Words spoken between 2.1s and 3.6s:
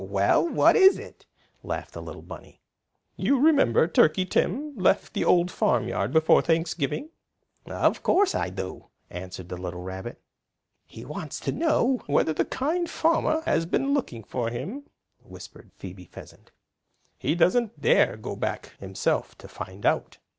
bunny. "You